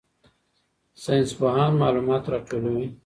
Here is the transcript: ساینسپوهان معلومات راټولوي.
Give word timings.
ساینسپوهان 1.03 1.71
معلومات 1.81 2.23
راټولوي. 2.33 2.87